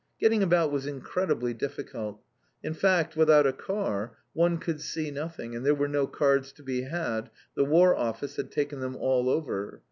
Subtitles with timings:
[0.19, 2.23] Getting about was incredibly difficult.
[2.63, 6.63] In fact, without a car, one could see nothing, and there were no cars to
[6.63, 9.79] be had, the War Office had taken them all over.